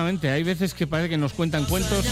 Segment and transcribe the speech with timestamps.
[0.00, 2.06] Hay veces que parece que nos cuentan cuentos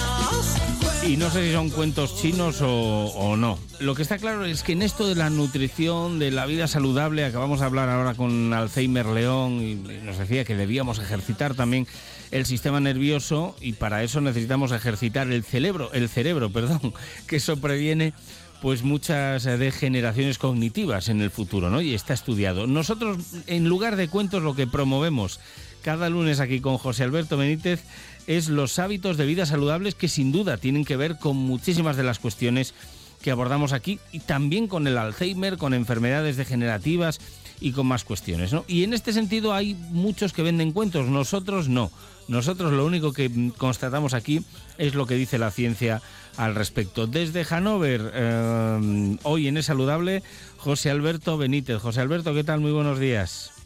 [1.07, 3.59] y no sé si son cuentos chinos o, no.
[3.81, 7.25] Lo que está claro es que en esto de la nutrición, de la vida saludable,
[7.25, 9.75] acabamos de hablar ahora con Alzheimer León y
[10.05, 11.87] nos decía que debíamos ejercitar también
[12.31, 16.93] el sistema nervioso y para eso necesitamos ejercitar el cerebro, el cerebro, perdón,
[17.27, 18.13] que eso previene
[18.61, 21.81] pues muchas degeneraciones cognitivas en el futuro, ¿no?
[21.81, 22.67] Y está estudiado.
[22.67, 23.17] Nosotros,
[23.47, 25.41] en lugar de cuentos, lo que promovemos
[25.83, 27.85] cada lunes aquí con José Alberto Benítez
[28.27, 32.05] es los hábitos de vida saludables que sin duda tienen que ver con muchísimas de
[32.05, 32.75] las cuestiones
[33.23, 37.21] que abordamos aquí y también con el Alzheimer, con enfermedades degenerativas
[37.61, 38.55] y con más cuestiones.
[38.69, 41.91] Y en este sentido hay muchos que venden cuentos, nosotros no.
[42.29, 44.45] Nosotros lo único que constatamos aquí
[44.77, 46.03] es lo que dice la ciencia
[46.37, 47.07] al respecto.
[47.07, 50.23] Desde Hanover, eh, hoy en Es Saludable,
[50.59, 51.79] José Alberto Benítez.
[51.79, 52.61] José Alberto, ¿qué tal?
[52.61, 53.58] Muy buenos días.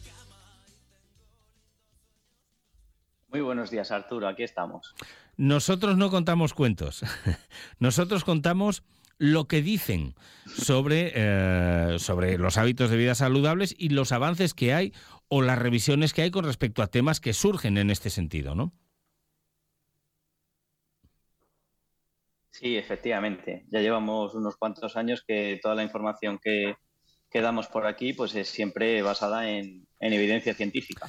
[3.32, 4.28] Muy buenos días, Arturo.
[4.28, 4.94] Aquí estamos.
[5.38, 7.02] Nosotros no contamos cuentos.
[7.78, 8.82] Nosotros contamos
[9.16, 10.14] lo que dicen
[10.46, 14.92] sobre, eh, sobre los hábitos de vida saludables y los avances que hay
[15.28, 18.74] o las revisiones que hay con respecto a temas que surgen en este sentido, ¿no?
[22.50, 23.64] Sí, efectivamente.
[23.70, 26.76] Ya llevamos unos cuantos años que toda la información que,
[27.30, 31.08] que damos por aquí pues es siempre basada en, en evidencia científica.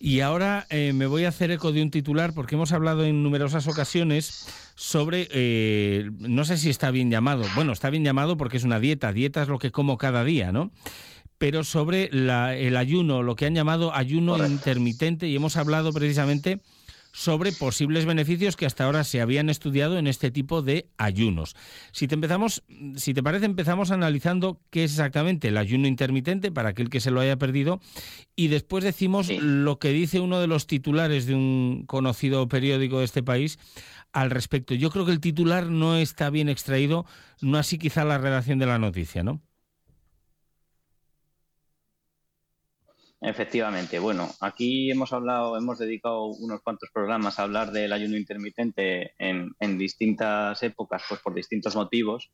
[0.00, 3.22] Y ahora eh, me voy a hacer eco de un titular porque hemos hablado en
[3.22, 4.46] numerosas ocasiones
[4.76, 8.78] sobre, eh, no sé si está bien llamado, bueno, está bien llamado porque es una
[8.78, 10.70] dieta, dieta es lo que como cada día, ¿no?
[11.38, 16.60] Pero sobre el ayuno, lo que han llamado ayuno intermitente y hemos hablado precisamente
[17.12, 21.56] sobre posibles beneficios que hasta ahora se habían estudiado en este tipo de ayunos.
[21.92, 22.62] Si te empezamos,
[22.96, 27.10] si te parece, empezamos analizando qué es exactamente el ayuno intermitente para aquel que se
[27.10, 27.80] lo haya perdido
[28.36, 33.04] y después decimos lo que dice uno de los titulares de un conocido periódico de
[33.04, 33.58] este país
[34.12, 34.74] al respecto.
[34.74, 37.04] Yo creo que el titular no está bien extraído,
[37.40, 39.42] no así quizá la redacción de la noticia, ¿no?
[43.20, 49.12] Efectivamente, bueno, aquí hemos hablado, hemos dedicado unos cuantos programas a hablar del ayuno intermitente
[49.18, 52.30] en, distintas épocas, pues por distintos motivos,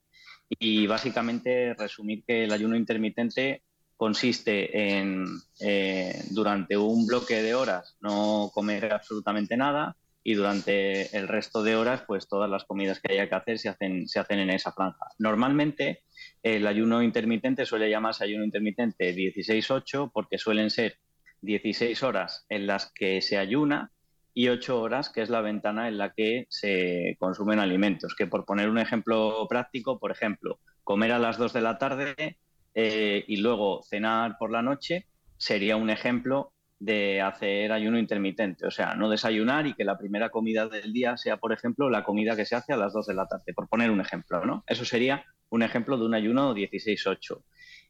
[0.47, 3.63] y básicamente resumir que el ayuno intermitente
[3.97, 5.25] consiste en
[5.59, 9.95] eh, durante un bloque de horas no comer absolutamente nada
[10.27, 13.69] y durante el resto de horas pues todas las comidas que haya que hacer se
[13.69, 15.05] hacen, se hacen en esa franja.
[15.19, 16.03] Normalmente
[16.41, 20.97] el ayuno intermitente suele llamarse ayuno intermitente 16-8 porque suelen ser
[21.41, 23.91] 16 horas en las que se ayuna
[24.33, 28.15] y 8 horas que es la ventana en la que se consumen alimentos.
[28.15, 32.39] Que por poner un ejemplo práctico, por ejemplo, comer a las 2 de la tarde
[32.73, 35.05] eh, y luego cenar por la noche
[35.37, 40.29] sería un ejemplo de hacer ayuno intermitente, o sea, no desayunar y que la primera
[40.29, 43.13] comida del día sea, por ejemplo, la comida que se hace a las 2 de
[43.13, 44.63] la tarde, por poner un ejemplo, ¿no?
[44.67, 47.43] Eso sería un ejemplo de un ayuno 16-8.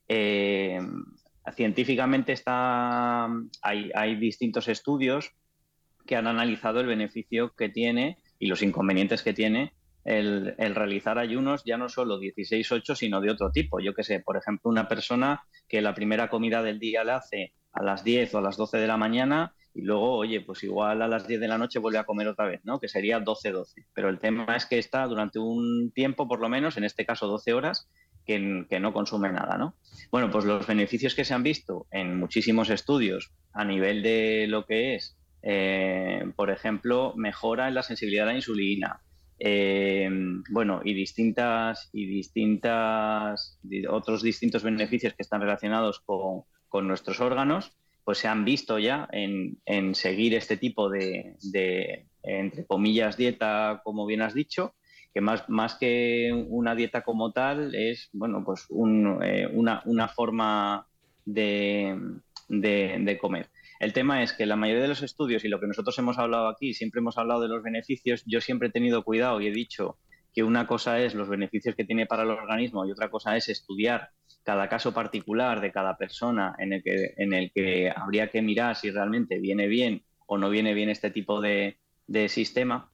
[0.08, 0.80] Eh,
[1.54, 3.28] científicamente está,
[3.62, 5.32] hay, distintos estudios
[6.06, 9.74] que han analizado el beneficio que tiene y los inconvenientes que tiene
[10.04, 13.80] el, realizar ayunos ya no solo 16-8, sino de otro tipo.
[13.80, 17.54] Yo que sé, por ejemplo, una persona que la primera comida del día la hace
[17.76, 21.02] a las 10 o a las 12 de la mañana y luego, oye, pues igual
[21.02, 22.80] a las 10 de la noche vuelve a comer otra vez, ¿no?
[22.80, 23.86] Que sería 12-12.
[23.94, 27.28] Pero el tema es que está durante un tiempo, por lo menos, en este caso
[27.28, 27.90] 12 horas,
[28.26, 28.40] que,
[28.80, 29.76] no consume nada, ¿no?
[30.12, 34.66] Bueno, pues los beneficios que se han visto en muchísimos estudios a nivel de lo
[34.66, 39.02] que es, eh, por ejemplo, mejora en la sensibilidad a la insulina,
[39.38, 40.10] eh,
[40.50, 43.60] bueno, y distintas, y distintas,
[43.90, 46.44] otros distintos beneficios que están relacionados con,
[46.76, 47.72] con nuestros órganos,
[48.04, 51.38] pues se han visto ya en, seguir este tipo de,
[52.22, 54.76] entre comillas, dieta, como bien has dicho,
[55.14, 58.68] que más, más que una dieta como tal es, bueno, pues
[59.24, 60.86] eh, una, forma
[61.24, 61.98] de,
[62.50, 63.48] de, comer.
[63.80, 66.50] El tema es que la mayoría de los estudios y lo que nosotros hemos hablado
[66.50, 69.98] aquí, siempre hemos hablado de los beneficios, yo siempre he tenido cuidado y he dicho
[70.34, 73.48] que una cosa es los beneficios que tiene para el organismo y otra cosa es
[73.48, 74.10] estudiar
[74.46, 78.76] cada caso particular de cada persona en el que, en el que habría que mirar
[78.76, 81.78] si realmente viene bien o no viene bien este tipo de,
[82.30, 82.92] sistema.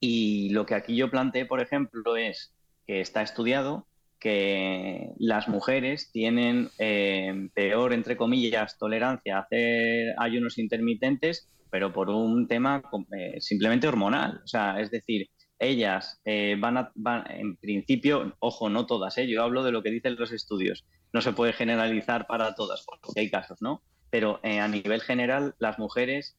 [0.00, 2.52] Y lo que aquí yo planteé, por ejemplo, es
[2.84, 3.86] que está estudiado
[4.18, 12.10] que las mujeres tienen eh, peor, entre comillas, tolerancia a hacer ayunos intermitentes, pero por
[12.10, 12.82] un tema
[13.16, 14.40] eh, simplemente hormonal.
[14.42, 15.28] O sea, es decir,
[15.62, 16.92] ellas eh, van a,
[17.30, 19.28] en principio, ojo, no todas, ¿eh?
[19.28, 23.20] yo hablo de lo que dicen los estudios, no se puede generalizar para todas, porque
[23.20, 23.82] hay casos, ¿no?
[24.10, 26.36] Pero eh, a nivel general, las mujeres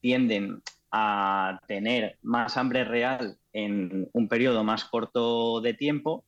[0.00, 0.62] tienden
[0.92, 6.24] a tener más hambre real en un periodo más corto de tiempo,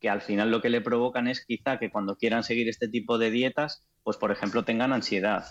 [0.00, 3.18] que al final lo que le provocan es quizá que cuando quieran seguir este tipo
[3.18, 5.44] de dietas, pues por ejemplo tengan ansiedad.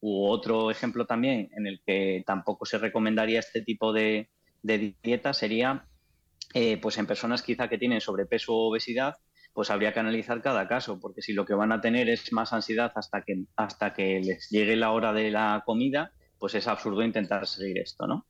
[0.00, 4.30] U otro ejemplo también en el que tampoco se recomendaría este tipo de,
[4.64, 5.86] dieta sería
[6.54, 9.16] eh, pues en personas quizá que tienen sobrepeso o obesidad,
[9.52, 12.52] pues habría que analizar cada caso, porque si lo que van a tener es más
[12.52, 17.02] ansiedad hasta que, hasta que les llegue la hora de la comida, pues es absurdo
[17.02, 18.26] intentar seguir esto, ¿no?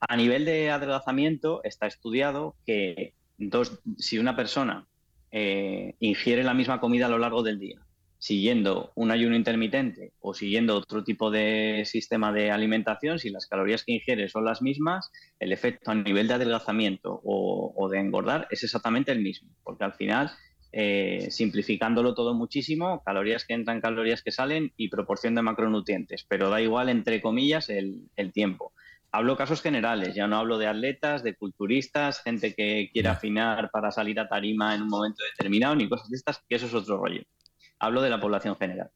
[0.00, 4.86] A nivel de adelgazamiento está estudiado que dos, si una persona
[5.30, 7.85] eh, ingiere la misma comida a lo largo del día,
[8.18, 13.84] siguiendo un ayuno intermitente o siguiendo otro tipo de sistema de alimentación, si las calorías
[13.84, 18.64] que ingiere son las mismas, el efecto a nivel de adelgazamiento o de engordar es
[18.64, 20.30] exactamente el mismo, porque al final
[20.78, 26.50] eh, simplificándolo todo muchísimo, calorías que entran, calorías que salen y proporción de macronutrientes, pero
[26.50, 28.74] da igual, entre comillas, el, tiempo.
[29.10, 33.90] Hablo casos generales, ya no hablo de atletas, de culturistas, gente que quiere afinar para
[33.90, 36.98] salir a tarima en un momento determinado, ni cosas de estas, que eso es otro
[36.98, 37.22] rollo.
[37.78, 38.90] Hablo de la población general.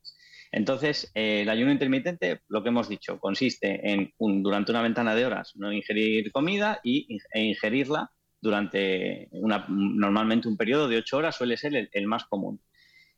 [0.53, 5.25] Entonces, eh, el ayuno intermitente, lo que hemos dicho, consiste en durante una ventana de
[5.25, 8.11] horas no ingerir comida y, e ingerirla
[8.41, 12.61] durante una, normalmente un periodo de ocho horas suele ser el, más común.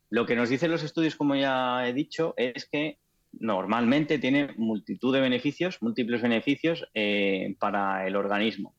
[0.09, 2.99] Lo que nos dicen los estudios, como ya he dicho, es que
[3.31, 8.75] normalmente tiene multitud de beneficios, múltiples beneficios eh, para el organismo.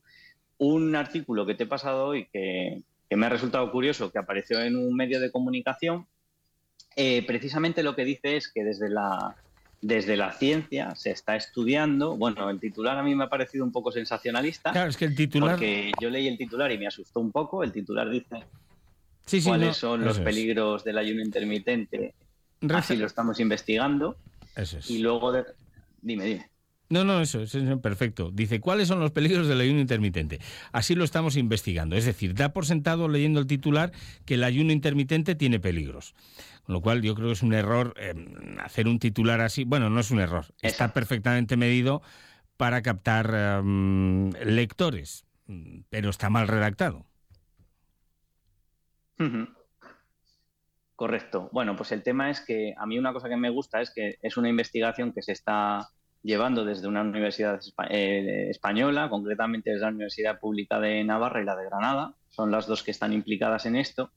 [0.59, 4.77] Un artículo que te he pasado hoy que, me ha resultado curioso, que apareció en
[4.77, 6.07] un medio de comunicación,
[6.97, 9.37] eh, precisamente lo que dice es que desde la,
[9.81, 12.17] desde la ciencia se está estudiando.
[12.17, 14.73] Bueno, el titular a mí me ha parecido un poco sensacionalista.
[14.73, 15.57] Claro, es que el titular.
[15.57, 17.63] Porque yo leí el titular y me asustó un poco.
[17.63, 18.45] El titular dice
[19.45, 22.15] cuáles son los peligros del ayuno intermitente.
[22.71, 24.17] Así lo estamos investigando.
[24.57, 24.91] Eso es.
[24.91, 25.33] Y luego.
[26.01, 26.54] Dime, dime.
[26.95, 28.31] No, no, eso, es perfecto.
[28.33, 30.39] Dice, ¿cuáles son los peligros del ayuno intermitente?
[30.71, 31.97] Así lo estamos investigando.
[31.97, 33.91] Es decir, da por sentado leyendo el titular
[34.25, 36.15] que el ayuno intermitente tiene peligros.
[36.63, 38.15] Con lo cual yo creo que es un error eh,
[38.63, 39.65] hacer un titular así.
[39.65, 40.47] Bueno, no es un error.
[40.63, 42.01] Está perfectamente medido
[42.57, 45.27] para captar em, lectores,
[45.91, 47.07] pero está mal redactado.
[50.95, 51.49] Correcto.
[51.51, 54.17] Bueno, pues el tema es que a mí una cosa que me gusta es que
[54.23, 55.89] es una investigación que se está
[56.25, 57.61] llevando desde una universidad
[57.91, 62.67] eh, española, concretamente desde la Universidad Pública de Navarra y la de Granada, son las
[62.67, 64.11] dos que están implicadas en esto.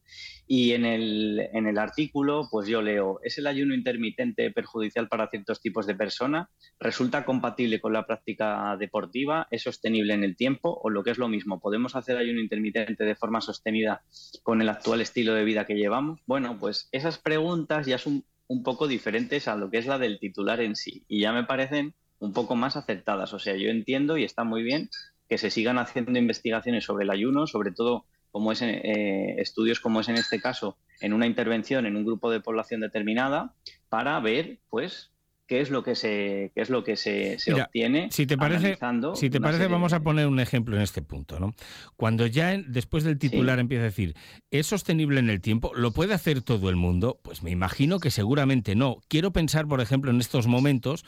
[0.47, 5.27] Y en el, en el artículo, pues yo leo, ¿es el ayuno intermitente perjudicial para
[5.27, 6.47] ciertos tipos de personas?
[6.79, 9.47] ¿Resulta compatible con la práctica deportiva?
[9.51, 10.79] ¿Es sostenible en el tiempo?
[10.81, 14.01] O lo que es lo mismo, ¿podemos hacer ayuno intermitente de forma sostenida
[14.41, 16.21] con el actual estilo de vida que llevamos?
[16.25, 20.19] Bueno, pues esas preguntas ya son un poco diferentes a lo que es la del
[20.19, 23.33] titular en sí y ya me parecen un poco más aceptadas.
[23.33, 24.89] O sea, yo entiendo y está muy bien
[25.29, 30.01] que se sigan haciendo investigaciones sobre el ayuno, sobre todo como es eh, estudios como
[30.01, 33.53] es en este caso, en una intervención en un grupo de población determinada,
[33.89, 35.11] para ver, pues,
[35.47, 38.77] qué es lo que se qué es lo que se, obtiene si te parece
[39.15, 41.53] si te parece vamos a poner un ejemplo en este punto no
[41.95, 44.15] cuando ya después del titular empieza a decir
[44.51, 48.11] es sostenible en el tiempo lo puede hacer todo el mundo pues me imagino que
[48.11, 49.01] seguramente no.
[49.07, 51.05] Quiero pensar por ejemplo en estos momentos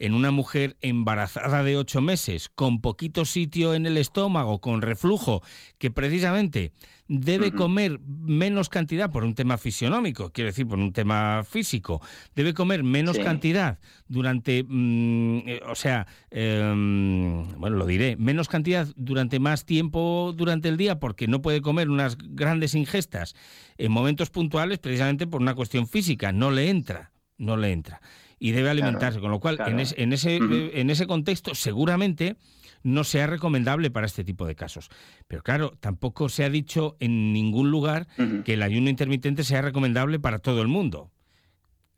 [0.00, 5.42] en una mujer embarazada de ocho meses, con poquito sitio en el estómago, con reflujo,
[5.78, 6.72] que precisamente
[7.06, 12.00] debe comer menos cantidad por un tema fisionómico, quiero decir, por un tema físico,
[12.34, 13.78] debe comer menos cantidad
[14.08, 20.68] durante, mm, eh, o sea, em, bueno, lo diré, menos cantidad durante más tiempo durante
[20.68, 23.34] el día porque no puede comer unas grandes ingestas
[23.76, 28.00] en momentos puntuales precisamente por una cuestión física, no le entra, no le entra
[28.40, 29.20] y debe alimentarse.
[29.20, 30.02] con lo cual, en, ese,
[30.40, 32.36] en ese contexto, seguramente
[32.82, 34.88] no sea recomendable para este tipo de casos.
[35.28, 38.08] Pero claro, tampoco se ha dicho en ningún lugar
[38.44, 41.12] que el ayuno intermitente sea recomendable para todo el mundo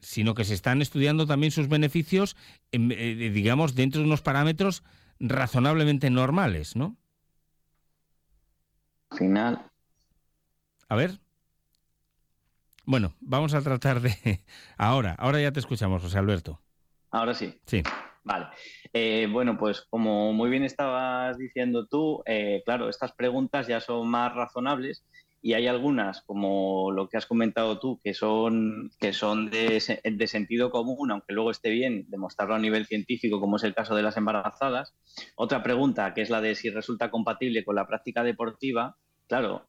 [0.02, 2.36] sino que se están estudiando también sus beneficios,
[2.72, 4.82] eh, digamos, dentro de unos parámetros
[5.20, 6.96] razonablemente normales, ¿no?
[9.16, 9.70] Final.
[10.88, 11.20] A ver.
[12.84, 14.12] Bueno, vamos a tratar de...
[14.76, 16.60] Ahora, ahora ya te escuchamos, José Alberto.
[17.10, 17.54] Ahora sí.
[17.66, 17.82] Sí.
[18.24, 18.46] Vale.
[18.92, 24.08] Eh, bueno, pues como muy bien estabas diciendo tú, eh, claro, estas preguntas ya son
[24.08, 25.04] más razonables
[25.40, 30.26] y hay algunas, como lo que has comentado tú, que son, que son de, de,
[30.28, 34.02] sentido común, aunque luego esté bien demostrarlo a nivel científico, como es el caso de
[34.02, 34.94] las embarazadas.
[35.34, 38.96] Otra pregunta, que es la de si resulta compatible con la práctica deportiva.
[39.26, 39.66] Claro,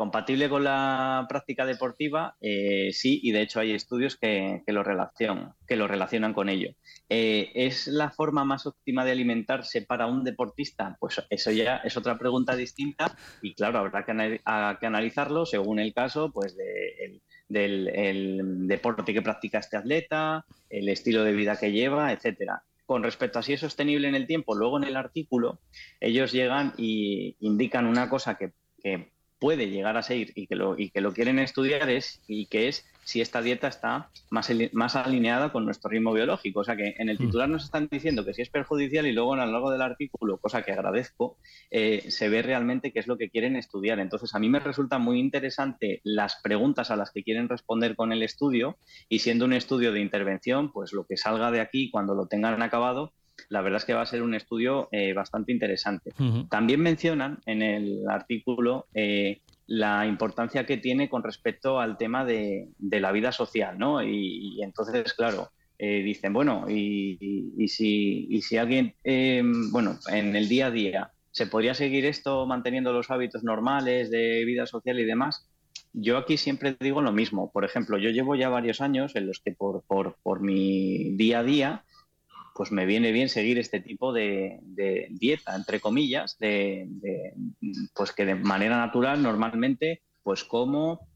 [0.00, 5.52] Compatible con la práctica deportiva, eh, sí, y de hecho hay estudios que, lo, relacionan,
[5.68, 6.70] que lo relacionan con ello.
[7.10, 10.96] Eh, ¿Es la forma más óptima de alimentarse para un deportista?
[10.98, 14.40] Pues eso ya es otra pregunta distinta y claro, habrá que,
[14.86, 16.56] analizarlo según el caso pues
[17.50, 23.38] del deporte que practica este atleta, el estilo de vida que lleva, etcétera con respecto
[23.38, 25.60] a si es sostenible en el tiempo, luego en el artículo
[26.00, 30.78] ellos llegan y indican una cosa que, que puede llegar a ser y que lo,
[30.78, 34.94] y que lo quieren estudiar es y que es si esta dieta está más, más
[34.94, 36.60] alineada con nuestro ritmo biológico.
[36.60, 37.18] O sea que en el mm.
[37.18, 40.36] titular nos están diciendo que si es perjudicial y luego a lo largo del artículo,
[40.36, 41.38] cosa que agradezco,
[41.70, 43.98] eh, se ve realmente qué es lo que quieren estudiar.
[43.98, 48.12] Entonces a mí me resulta muy interesante las preguntas a las que quieren responder con
[48.12, 48.76] el estudio
[49.08, 52.62] y siendo un estudio de intervención, pues lo que salga de aquí cuando lo tengan
[52.62, 53.12] acabado
[53.48, 56.12] la verdad es que va a ser un estudio eh, bastante interesante.
[56.48, 62.68] También mencionan en el artículo eh, la importancia que tiene con respecto al tema de,
[62.78, 64.02] la vida social, ¿no?
[64.02, 68.94] Y, entonces, claro, eh, dicen, bueno, y, si, y si alguien,
[69.70, 74.44] bueno, en el día a día, ¿se podría seguir esto manteniendo los hábitos normales de
[74.44, 75.48] vida social y demás?
[75.92, 77.50] Yo aquí siempre digo lo mismo.
[77.50, 81.40] Por ejemplo, yo llevo ya varios años en los que por, por, por mi día
[81.40, 81.84] a día
[82.54, 84.58] pues me viene bien seguir este tipo de,
[85.10, 86.88] dieta, entre comillas, de,
[87.94, 91.08] pues que de manera natural normalmente pues como,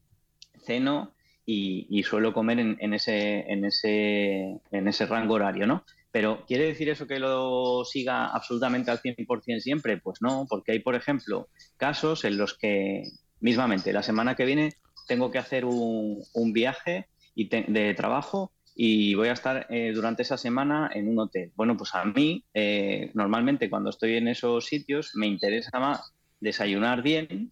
[0.65, 1.13] ceno
[1.45, 5.83] y, suelo comer en, ese, en, ese, en ese rango horario, ¿no?
[6.11, 9.97] Pero ¿quiere decir eso que lo siga absolutamente al 100% siempre?
[9.97, 13.03] Pues no, porque hay, por ejemplo, casos en los que
[13.41, 14.73] mismamente la semana que viene
[15.07, 16.23] tengo que hacer un,
[16.53, 21.53] viaje y de trabajo y voy a estar eh, durante esa semana en un hotel.
[21.55, 26.14] Bueno, pues a mí, eh, normalmente cuando estoy en esos sitios, me interesa más
[26.45, 27.49] desayunar bien,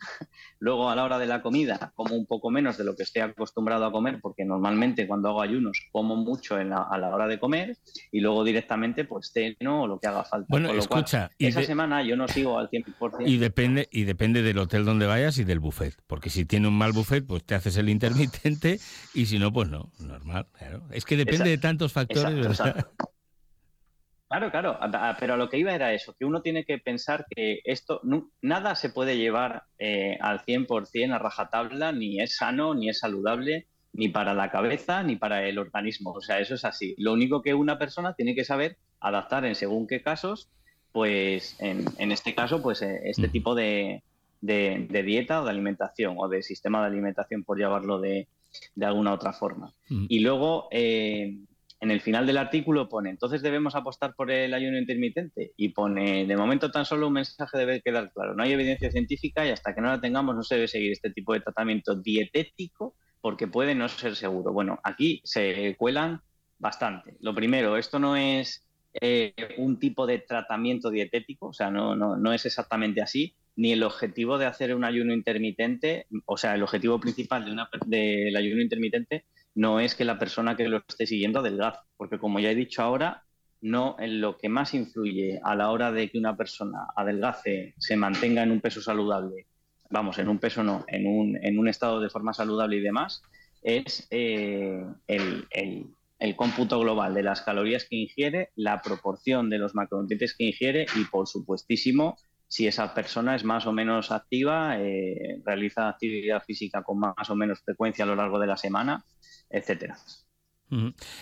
[0.60, 3.24] luego a la hora de la comida como un poco menos de lo que estoy
[3.24, 7.76] acostumbrado a comer, porque normalmente cuando hago ayunos como mucho a la hora de comer
[8.12, 10.46] y luego directamente pues ceno o lo que haga falta.
[10.48, 13.28] Bueno, escucha, esa semana yo no sigo al 100%.
[13.28, 16.78] Y depende, y depende del hotel donde vayas y del buffet, porque si tiene un
[16.78, 18.80] mal buffet pues te haces el intermitente
[19.14, 20.88] y si no pues no, normal, claro.
[20.92, 22.86] Es que depende de tantos factores, ¿verdad?
[24.34, 24.80] Claro, claro,
[25.20, 28.02] pero a lo que iba era eso, que uno tiene que pensar que esto,
[28.42, 33.68] nada se puede llevar eh, al 100% a rajatabla, ni es sano, ni es saludable,
[33.92, 36.14] ni para la cabeza, ni para el organismo.
[36.14, 36.96] O sea, eso es así.
[36.98, 40.50] Lo único que una persona tiene que saber adaptar en según qué casos,
[40.92, 44.02] pues en, este caso, pues eh, este tipo de,
[44.42, 48.28] dieta o de alimentación o de sistema de alimentación, por llamarlo de,
[48.82, 49.72] alguna otra forma.
[49.88, 50.70] Y luego...
[50.72, 51.38] Eh,
[51.84, 56.26] en el final del artículo pone, entonces debemos apostar por el ayuno intermitente y pone,
[56.26, 59.76] de momento tan solo un mensaje debe quedar claro, no hay evidencia científica y hasta
[59.76, 63.76] que no la tengamos no se debe seguir este tipo de tratamiento dietético porque puede
[63.76, 64.54] no ser seguro.
[64.54, 66.22] Bueno, aquí se cuelan
[66.58, 67.18] bastante.
[67.20, 72.16] Lo primero, esto no es eh, un tipo de tratamiento dietético, o sea, no, no,
[72.16, 76.64] no es exactamente así, ni el objetivo de hacer un ayuno intermitente, o sea, el
[76.64, 79.26] objetivo principal de una, del ayuno intermitente
[79.56, 82.82] no es que la persona que lo esté siguiendo adelgace, porque como ya he dicho
[82.82, 83.24] ahora,
[83.62, 87.96] no en lo que más influye a la hora de que una persona adelgace, se
[87.96, 89.48] mantenga en un peso saludable,
[89.90, 93.22] vamos, en un peso no, en un, en un estado de forma saludable y demás,
[93.62, 95.48] es eh, el,
[96.20, 100.86] el, cómputo global de las calorías que ingiere, la proporción de los macronutrientes que ingiere
[100.96, 102.18] y, por supuestísimo,
[102.48, 107.36] si esa persona es más o menos activa, eh, realiza actividad física con más o
[107.36, 109.04] menos frecuencia a lo largo de la semana,
[109.54, 109.98] etcétera.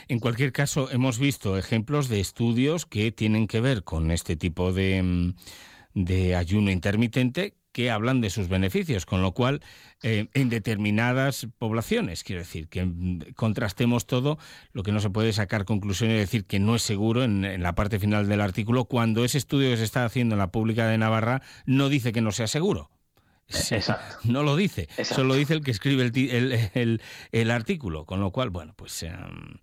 [0.08, 4.72] En cualquier caso, hemos visto ejemplos de estudios que tienen que ver con este tipo
[4.72, 5.34] de, mm,
[5.94, 9.62] de ayuno intermitente que hablan de sus beneficios, con lo cual
[10.04, 14.38] eh, en determinadas poblaciones, quiero decir, que mm, contrastemos todo,
[14.74, 17.76] lo que no se puede sacar conclusión y decir que no es seguro en, la
[17.76, 20.98] parte final del artículo, cuando ese estudio que se está haciendo en la pública de
[20.98, 22.90] Navarra no dice que no sea seguro.
[23.54, 24.18] Exacto.
[24.24, 28.74] No lo dice, solo dice el que escribe el, el, artículo, con lo cual, bueno,
[28.76, 29.04] pues...
[29.04, 29.60] Em,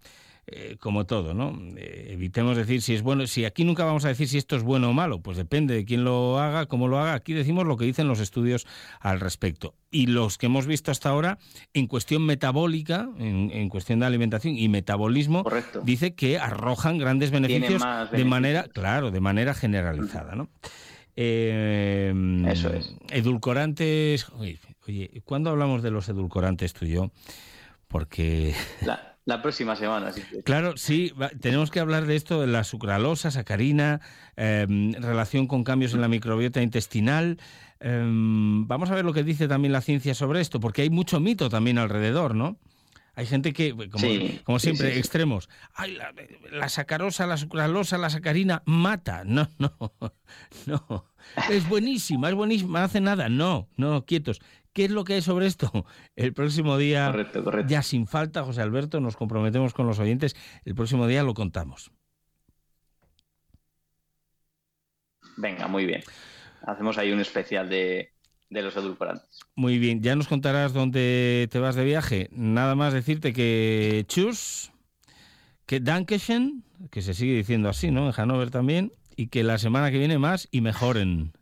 [0.50, 1.61] eh, como todo, ¿no?
[1.76, 4.62] Eh, evitemos decir si es bueno, si aquí nunca vamos a decir si esto es
[4.62, 7.12] bueno o malo, pues depende de quién lo haga, cómo lo haga.
[7.12, 8.66] Aquí decimos lo que dicen los estudios
[9.00, 9.75] al respecto.
[9.90, 11.38] Y los que hemos visto hasta ahora,
[11.75, 15.45] en cuestión metabólica, en, cuestión de alimentación y metabolismo,
[15.83, 20.49] dice que arrojan grandes beneficios, de manera, claro, de manera generalizada, ¿no?
[21.20, 22.94] Em, Eso es.
[23.10, 24.28] Edulcorantes.
[24.38, 27.10] Oye, oye, ¿cuándo hablamos de los edulcorantes tú y yo?
[27.88, 28.54] Porque.
[29.25, 30.12] la próxima semana.
[30.44, 34.00] Claro, sí, tenemos que hablar de esto, de la sucralosa, sacarina,
[34.37, 37.38] em, relación con cambios en la microbiota intestinal.
[37.80, 41.18] Em, vamos a ver lo que dice también la ciencia sobre esto, porque hay mucho
[41.18, 42.58] mito también alrededor, ¿no?
[43.18, 43.75] Hay gente que,
[44.44, 45.48] como, siempre, extremos.
[45.75, 45.98] Ay,
[46.52, 49.25] la, sacarosa, la sucralosa, la sacarina mata.
[49.25, 49.72] No, no,
[50.66, 51.04] no.
[51.50, 53.28] Es buenísima, es buenísima, no hace nada.
[53.28, 54.40] No, no, quietos.
[54.72, 55.84] ¿Qué es lo que hay sobre esto?
[56.14, 57.12] El próximo día,
[57.66, 60.37] ya sin falta, José Alberto, nos comprometemos con los oyentes.
[60.64, 61.90] El próximo día lo contamos.
[65.37, 66.04] Venga, muy bien.
[66.62, 68.12] Hacemos ahí un especial de,
[68.50, 69.40] de los edulcorantes.
[69.54, 72.28] Muy bien, ya nos contarás dónde te vas de viaje.
[72.32, 74.72] Nada más decirte que chus,
[75.66, 78.06] que Dankeschön, que se sigue diciendo así, ¿no?
[78.06, 81.32] En Hannover también, y que la semana que viene más y mejoren.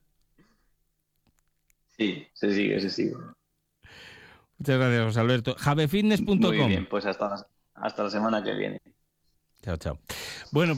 [1.97, 3.15] Sí, se sigue, se sigue.
[4.59, 5.55] Muchas gracias, José Alberto.
[5.59, 6.39] javefitness.com.
[6.39, 8.81] Muy bien, pues hasta, hasta la semana que viene.
[9.63, 9.99] Chao, chao.
[10.53, 10.75] Bueno, pues